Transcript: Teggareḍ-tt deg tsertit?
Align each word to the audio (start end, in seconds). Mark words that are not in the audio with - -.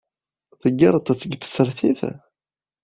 Teggareḍ-tt 0.61 1.21
deg 1.29 1.33
tsertit? 1.43 1.99